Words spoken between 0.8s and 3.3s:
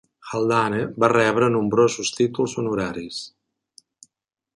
va rebre nombrosos títols honoraris.